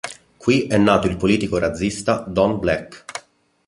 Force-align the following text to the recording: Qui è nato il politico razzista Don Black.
Qui 0.39 0.65
è 0.65 0.79
nato 0.79 1.05
il 1.05 1.15
politico 1.15 1.59
razzista 1.59 2.23
Don 2.27 2.57
Black. 2.57 3.05